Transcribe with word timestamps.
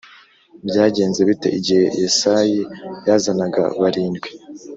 Byagenze 0.67 1.19
bite 1.29 1.47
igihe 1.57 1.85
Yesayi 2.01 2.59
yazanaga 3.07 3.63
barindwi 3.81 4.29